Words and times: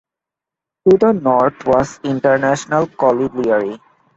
To 0.89 0.97
the 0.97 1.11
north 1.13 1.63
was 1.67 1.99
international 2.03 2.87
colliery. 2.87 3.79